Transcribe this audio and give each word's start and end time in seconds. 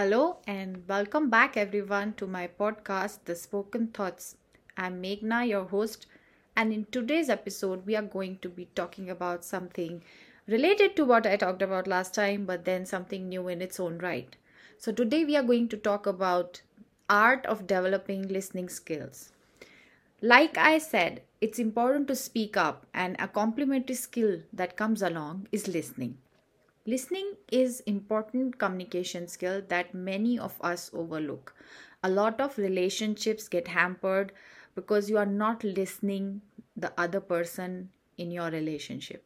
Hello 0.00 0.38
and 0.46 0.82
welcome 0.88 1.28
back 1.28 1.58
everyone 1.58 2.14
to 2.14 2.26
my 2.26 2.48
podcast 2.58 3.18
The 3.26 3.34
Spoken 3.34 3.88
Thoughts. 3.88 4.38
I'm 4.74 5.02
Meghna, 5.02 5.46
your 5.46 5.64
host, 5.64 6.06
and 6.56 6.72
in 6.72 6.86
today's 6.90 7.28
episode 7.28 7.84
we 7.84 7.94
are 7.96 8.10
going 8.14 8.38
to 8.38 8.48
be 8.48 8.70
talking 8.74 9.10
about 9.10 9.44
something 9.44 10.02
related 10.46 10.96
to 10.96 11.04
what 11.04 11.26
I 11.26 11.36
talked 11.36 11.60
about 11.60 11.86
last 11.86 12.14
time 12.14 12.46
but 12.46 12.64
then 12.64 12.86
something 12.86 13.28
new 13.28 13.46
in 13.48 13.60
its 13.60 13.78
own 13.78 13.98
right. 13.98 14.34
So 14.78 14.90
today 14.90 15.26
we 15.26 15.36
are 15.36 15.42
going 15.42 15.68
to 15.68 15.76
talk 15.76 16.06
about 16.06 16.62
art 17.10 17.44
of 17.44 17.66
developing 17.66 18.26
listening 18.26 18.70
skills. 18.70 19.32
Like 20.22 20.56
I 20.56 20.78
said, 20.78 21.20
it's 21.42 21.58
important 21.58 22.08
to 22.08 22.16
speak 22.16 22.56
up 22.56 22.86
and 22.94 23.16
a 23.18 23.28
complementary 23.28 23.96
skill 23.96 24.40
that 24.50 24.78
comes 24.78 25.02
along 25.02 25.48
is 25.52 25.68
listening 25.68 26.16
listening 26.86 27.36
is 27.50 27.80
important 27.80 28.58
communication 28.58 29.28
skill 29.28 29.62
that 29.68 29.94
many 29.94 30.38
of 30.38 30.56
us 30.60 30.90
overlook. 30.92 31.54
A 32.02 32.08
lot 32.10 32.40
of 32.40 32.58
relationships 32.58 33.48
get 33.48 33.68
hampered 33.68 34.32
because 34.74 35.10
you 35.10 35.18
are 35.18 35.26
not 35.26 35.62
listening 35.64 36.42
the 36.76 36.92
other 36.98 37.20
person 37.20 37.90
in 38.18 38.30
your 38.30 38.50
relationship. 38.50 39.24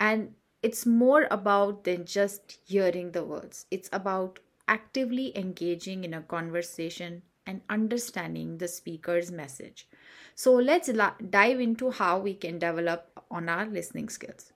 And 0.00 0.34
it's 0.62 0.86
more 0.86 1.26
about 1.30 1.84
than 1.84 2.04
just 2.06 2.58
hearing 2.64 3.12
the 3.12 3.24
words. 3.24 3.66
It's 3.70 3.88
about 3.92 4.38
actively 4.68 5.36
engaging 5.36 6.04
in 6.04 6.14
a 6.14 6.22
conversation 6.22 7.22
and 7.46 7.62
understanding 7.68 8.58
the 8.58 8.68
speaker's 8.68 9.30
message. 9.32 9.88
So 10.34 10.52
let's 10.54 10.88
la- 10.88 11.14
dive 11.30 11.60
into 11.60 11.90
how 11.90 12.18
we 12.20 12.34
can 12.34 12.58
develop 12.58 13.10
on 13.30 13.48
our 13.48 13.66
listening 13.66 14.08
skills 14.08 14.51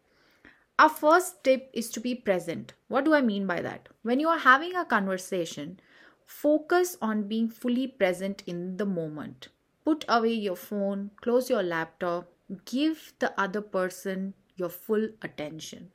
our 0.78 0.88
first 0.88 1.42
tip 1.42 1.70
is 1.72 1.90
to 1.90 2.00
be 2.00 2.14
present. 2.14 2.74
What 2.88 3.04
do 3.04 3.14
I 3.14 3.20
mean 3.22 3.46
by 3.46 3.62
that? 3.62 3.88
When 4.02 4.20
you 4.20 4.28
are 4.28 4.38
having 4.38 4.76
a 4.76 4.84
conversation, 4.84 5.80
focus 6.26 6.96
on 7.00 7.28
being 7.28 7.48
fully 7.48 7.86
present 7.86 8.42
in 8.46 8.76
the 8.76 8.86
moment. 8.86 9.48
Put 9.84 10.04
away 10.08 10.34
your 10.34 10.56
phone, 10.56 11.10
close 11.20 11.48
your 11.48 11.62
laptop, 11.62 12.30
give 12.64 13.14
the 13.18 13.38
other 13.40 13.60
person 13.60 14.34
your 14.56 14.68
full 14.68 15.08
attention. 15.22 15.92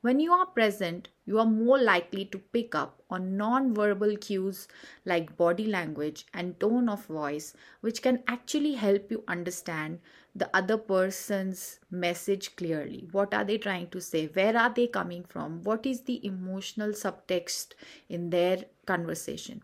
When 0.00 0.18
you 0.18 0.32
are 0.32 0.46
present, 0.46 1.08
you 1.26 1.38
are 1.38 1.46
more 1.46 1.78
likely 1.80 2.24
to 2.24 2.38
pick 2.38 2.74
up 2.74 3.02
on 3.08 3.36
non-verbal 3.36 4.16
cues 4.16 4.66
like 5.04 5.36
body 5.36 5.66
language 5.66 6.26
and 6.34 6.58
tone 6.58 6.88
of 6.88 7.06
voice, 7.06 7.54
which 7.82 8.02
can 8.02 8.24
actually 8.26 8.74
help 8.74 9.12
you 9.12 9.22
understand 9.28 10.00
the 10.34 10.50
other 10.56 10.76
person's 10.76 11.78
message 11.90 12.56
clearly. 12.56 13.06
What 13.12 13.32
are 13.32 13.44
they 13.44 13.58
trying 13.58 13.90
to 13.90 14.00
say? 14.00 14.26
Where 14.26 14.56
are 14.56 14.74
they 14.74 14.88
coming 14.88 15.22
from? 15.22 15.62
What 15.62 15.86
is 15.86 16.00
the 16.00 16.26
emotional 16.26 16.90
subtext 16.90 17.74
in 18.08 18.30
their 18.30 18.64
conversation? 18.86 19.62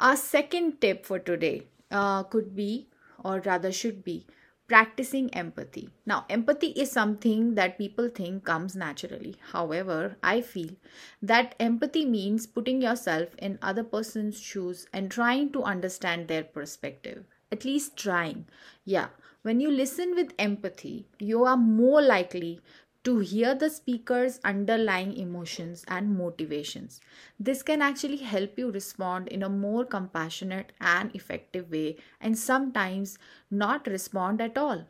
Our 0.00 0.16
second 0.16 0.80
tip 0.80 1.06
for 1.06 1.20
today 1.20 1.68
uh, 1.90 2.24
could 2.24 2.56
be, 2.56 2.88
or 3.22 3.40
rather 3.40 3.70
should 3.70 4.02
be, 4.02 4.26
practicing 4.68 5.34
empathy. 5.34 5.88
Now, 6.06 6.26
empathy 6.30 6.68
is 6.68 6.92
something 6.92 7.54
that 7.54 7.78
people 7.78 8.08
think 8.08 8.44
comes 8.44 8.76
naturally. 8.76 9.36
However, 9.52 10.16
I 10.22 10.42
feel 10.42 10.76
that 11.22 11.54
empathy 11.58 12.04
means 12.04 12.46
putting 12.46 12.80
yourself 12.82 13.34
in 13.38 13.58
other 13.62 13.82
person's 13.82 14.40
shoes 14.40 14.86
and 14.92 15.10
trying 15.10 15.50
to 15.52 15.62
understand 15.64 16.28
their 16.28 16.44
perspective. 16.44 17.24
At 17.50 17.64
least 17.64 17.96
trying. 17.96 18.46
Yeah, 18.84 19.08
when 19.42 19.60
you 19.60 19.70
listen 19.70 20.14
with 20.14 20.34
empathy, 20.38 21.06
you 21.18 21.44
are 21.44 21.56
more 21.56 22.02
likely 22.02 22.60
to 23.04 23.18
hear 23.20 23.54
the 23.54 23.70
speaker's 23.70 24.38
underlying 24.44 25.16
emotions 25.16 25.84
and 25.88 26.16
motivations. 26.16 27.00
This 27.38 27.62
can 27.62 27.80
actually 27.80 28.18
help 28.18 28.58
you 28.58 28.70
respond 28.70 29.28
in 29.28 29.42
a 29.42 29.48
more 29.48 29.84
compassionate 29.84 30.72
and 30.80 31.14
effective 31.14 31.70
way, 31.70 31.96
and 32.20 32.38
sometimes 32.38 33.18
not 33.50 33.86
respond 33.86 34.40
at 34.40 34.58
all 34.58 34.86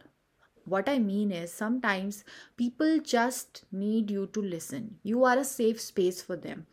what 0.68 0.88
i 0.88 0.98
mean 0.98 1.30
is 1.32 1.52
sometimes 1.52 2.24
people 2.56 2.98
just 3.00 3.64
need 3.72 4.10
you 4.10 4.26
to 4.32 4.40
listen. 4.40 4.98
You 5.02 5.24
are 5.24 5.38
a 5.38 5.44
safe 5.44 5.80
space 5.80 6.20
for 6.22 6.36
them. 6.36 6.66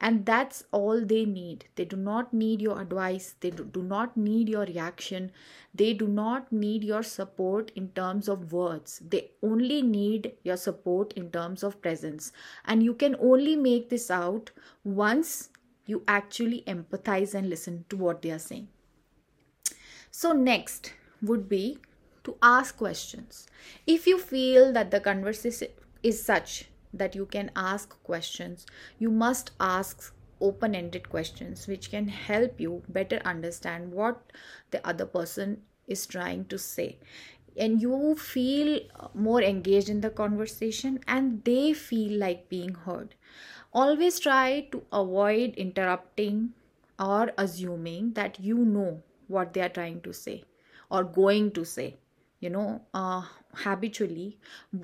And 0.00 0.24
that's 0.26 0.64
all 0.70 1.04
they 1.04 1.24
need. 1.24 1.66
They 1.76 1.84
do 1.84 1.96
not 1.96 2.32
need 2.32 2.60
your 2.60 2.80
advice. 2.80 3.34
They 3.40 3.50
do 3.50 3.82
not 3.82 4.16
need 4.16 4.48
your 4.48 4.64
reaction. 4.64 5.30
They 5.74 5.92
do 5.94 6.06
not 6.06 6.52
need 6.52 6.84
your 6.84 7.02
support 7.02 7.70
in 7.74 7.88
terms 7.90 8.28
of 8.28 8.52
words. 8.52 9.00
They 9.08 9.30
only 9.42 9.82
need 9.82 10.32
your 10.42 10.56
support 10.56 11.12
in 11.14 11.30
terms 11.30 11.62
of 11.62 11.80
presence. 11.80 12.32
And 12.64 12.82
you 12.82 12.94
can 12.94 13.16
only 13.20 13.56
make 13.56 13.88
this 13.88 14.10
out 14.10 14.50
once 14.84 15.50
you 15.86 16.02
actually 16.06 16.62
empathize 16.66 17.34
and 17.34 17.48
listen 17.48 17.84
to 17.88 17.96
what 17.96 18.22
they 18.22 18.30
are 18.30 18.38
saying. 18.38 18.68
So 20.10 20.32
next 20.32 20.92
would 21.22 21.48
be 21.48 21.78
to 22.24 22.36
ask 22.42 22.76
questions. 22.76 23.46
If 23.86 24.06
you 24.06 24.18
feel 24.18 24.72
that 24.72 24.90
the 24.90 25.00
conversation 25.00 25.68
is 26.02 26.22
such 26.24 26.68
that 26.92 27.14
you 27.14 27.26
can 27.26 27.50
ask 27.56 28.02
questions, 28.02 28.66
you 28.98 29.10
must 29.10 29.52
ask 29.58 30.14
open 30.40 30.74
ended 30.74 31.08
questions 31.08 31.66
which 31.66 31.90
can 31.90 32.08
help 32.08 32.60
you 32.60 32.82
better 32.88 33.20
understand 33.24 33.92
what 33.92 34.32
the 34.72 34.86
other 34.86 35.06
person 35.06 35.62
is 35.86 36.06
trying 36.06 36.44
to 36.46 36.58
say. 36.58 36.98
And 37.56 37.80
you 37.82 38.14
feel 38.16 38.80
more 39.14 39.42
engaged 39.42 39.88
in 39.88 40.00
the 40.00 40.10
conversation 40.10 41.00
and 41.06 41.44
they 41.44 41.72
feel 41.72 42.18
like 42.18 42.48
being 42.48 42.74
heard. 42.74 43.14
Always 43.72 44.18
try 44.18 44.68
to 44.72 44.82
avoid 44.92 45.54
interrupting 45.54 46.54
or 46.98 47.32
assuming 47.36 48.12
that 48.14 48.40
you 48.40 48.58
know 48.58 49.02
what 49.28 49.52
they 49.52 49.60
are 49.60 49.68
trying 49.68 50.00
to 50.02 50.12
say 50.12 50.44
or 50.90 51.04
going 51.04 51.50
to 51.52 51.64
say 51.64 51.96
you 52.42 52.50
know 52.50 52.82
uh, 52.92 53.22
habitually 53.54 54.38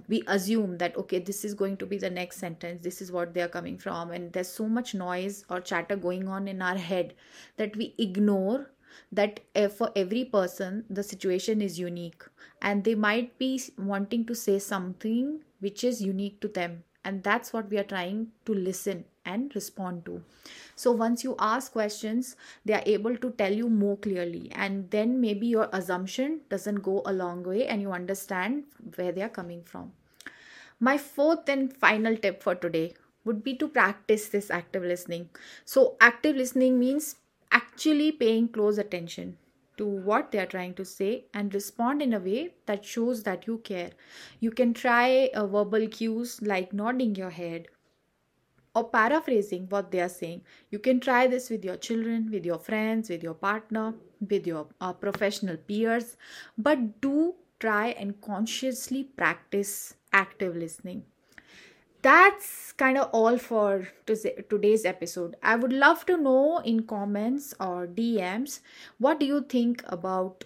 we 0.08 0.22
assume 0.26 0.78
that 0.78 0.96
okay 0.96 1.18
this 1.18 1.44
is 1.44 1.54
going 1.62 1.76
to 1.76 1.86
be 1.92 1.98
the 1.98 2.10
next 2.18 2.38
sentence 2.38 2.82
this 2.82 3.02
is 3.02 3.12
what 3.12 3.34
they 3.34 3.42
are 3.42 3.54
coming 3.58 3.76
from 3.76 4.10
and 4.10 4.32
there's 4.32 4.52
so 4.60 4.68
much 4.68 4.94
noise 4.94 5.44
or 5.50 5.60
chatter 5.60 5.96
going 5.96 6.28
on 6.28 6.48
in 6.48 6.62
our 6.62 6.76
head 6.76 7.14
that 7.56 7.76
we 7.76 7.94
ignore 7.98 8.70
that 9.12 9.40
for 9.76 9.90
every 9.96 10.24
person 10.24 10.84
the 10.90 11.02
situation 11.02 11.62
is 11.62 11.78
unique. 11.78 12.22
And 12.60 12.84
they 12.84 12.94
might 12.94 13.38
be 13.38 13.60
wanting 13.78 14.26
to 14.26 14.34
say 14.34 14.58
something 14.58 15.44
which 15.60 15.84
is 15.84 16.02
unique 16.02 16.40
to 16.40 16.48
them. 16.48 16.84
And 17.04 17.22
that's 17.22 17.52
what 17.52 17.70
we 17.70 17.78
are 17.78 17.84
trying 17.84 18.28
to 18.46 18.54
listen 18.54 19.04
and 19.34 19.54
respond 19.54 20.04
to. 20.06 20.22
So 20.76 20.92
once 20.92 21.24
you 21.24 21.34
ask 21.38 21.72
questions 21.72 22.34
they 22.64 22.74
are 22.74 22.82
able 22.94 23.16
to 23.16 23.30
tell 23.42 23.52
you 23.52 23.68
more 23.68 23.96
clearly. 23.96 24.50
And 24.52 24.90
then 24.90 25.20
maybe 25.20 25.46
your 25.46 25.68
assumption 25.72 26.40
doesn't 26.48 26.82
go 26.90 27.02
a 27.04 27.12
long 27.12 27.42
way 27.42 27.66
and 27.66 27.82
you 27.82 27.92
understand 27.92 28.64
where 28.96 29.12
they 29.12 29.22
are 29.22 29.36
coming 29.40 29.62
from. 29.62 29.92
My 30.80 30.96
fourth 30.96 31.48
and 31.48 31.76
final 31.76 32.16
tip 32.16 32.42
for 32.42 32.54
today 32.54 32.94
would 33.24 33.42
be 33.44 33.54
to 33.56 33.68
practice 33.68 34.28
this 34.28 34.50
active 34.50 34.82
listening. 34.82 35.28
So 35.64 35.96
active 36.00 36.36
listening 36.36 36.78
means 36.78 37.16
actually 37.52 38.12
paying 38.12 38.48
close 38.48 38.78
attention 38.78 39.36
to 39.76 39.86
what 39.86 40.30
they 40.32 40.38
are 40.38 40.52
trying 40.52 40.74
to 40.74 40.84
say 40.84 41.24
and 41.32 41.54
respond 41.54 42.02
in 42.02 42.12
a 42.12 42.20
way 42.20 42.54
that 42.66 42.84
shows 42.84 43.22
that 43.24 43.46
you 43.46 43.58
care. 43.58 43.90
You 44.40 44.50
can 44.50 44.74
try 44.74 45.30
a 45.34 45.46
verbal 45.46 45.86
cues 45.88 46.40
like 46.42 46.72
nodding 46.72 47.14
your 47.14 47.30
head 47.30 47.68
or 48.78 48.84
paraphrasing 48.84 49.66
what 49.68 49.90
they 49.90 50.00
are 50.00 50.08
saying. 50.08 50.42
You 50.70 50.78
can 50.78 51.00
try 51.00 51.26
this 51.26 51.50
with 51.50 51.64
your 51.64 51.76
children, 51.76 52.30
with 52.30 52.46
your 52.46 52.58
friends, 52.58 53.10
with 53.10 53.22
your 53.22 53.34
partner, 53.34 53.94
with 54.30 54.46
your 54.46 54.66
uh, 54.80 54.92
professional 54.92 55.56
peers, 55.56 56.16
but 56.56 57.00
do 57.00 57.34
try 57.58 57.88
and 57.88 58.20
consciously 58.20 59.04
practice 59.04 59.94
active 60.12 60.56
listening. 60.56 61.02
That's 62.02 62.72
kind 62.72 62.96
of 62.96 63.10
all 63.12 63.38
for 63.38 63.88
today's 64.06 64.84
episode. 64.84 65.34
I 65.42 65.56
would 65.56 65.72
love 65.72 66.06
to 66.06 66.16
know 66.16 66.58
in 66.58 66.84
comments 66.84 67.54
or 67.58 67.88
DMs 67.88 68.60
what 68.98 69.18
do 69.18 69.26
you 69.26 69.40
think 69.42 69.82
about 69.86 70.44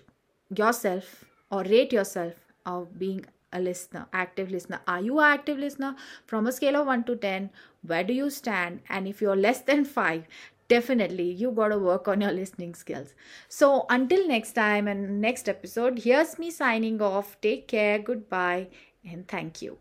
yourself 0.57 1.25
or 1.51 1.63
rate 1.65 1.93
yourself 1.93 2.35
of 2.65 2.99
being 2.99 3.27
a 3.53 3.61
listener, 3.61 4.07
active 4.13 4.51
listener. 4.51 4.81
Are 4.87 5.01
you 5.01 5.19
an 5.19 5.33
active 5.33 5.59
listener? 5.59 5.97
From 6.27 6.47
a 6.47 6.53
scale 6.53 6.77
of 6.77 6.87
1 6.87 7.05
to 7.05 7.17
10, 7.17 7.51
where 7.83 8.05
do 8.05 8.13
you 8.13 8.31
stand? 8.31 8.81
And 8.89 9.07
if 9.09 9.21
you're 9.21 9.37
less 9.37 9.61
than 9.61 9.85
5, 9.85 10.27
definitely 10.69 11.31
you 11.31 11.51
got 11.51 11.69
to 11.69 11.79
work 11.79 12.09
on 12.09 12.21
your 12.21 12.33
listening 12.33 12.75
skills. 12.75 13.15
So 13.49 13.87
until 13.91 14.27
next 14.27 14.53
time 14.53 14.89
and 14.89 15.21
next 15.21 15.49
episode, 15.49 16.01
here's 16.01 16.39
me 16.39 16.51
signing 16.51 17.01
off. 17.03 17.41
Take 17.41 17.69
care, 17.69 17.99
goodbye, 17.99 18.69
and 19.05 19.27
thank 19.29 19.63
you. 19.63 19.79